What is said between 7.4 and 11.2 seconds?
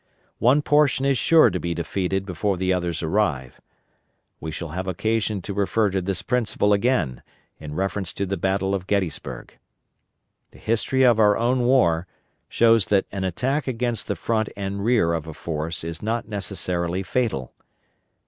in reference to the battle of Gettysburg. The history of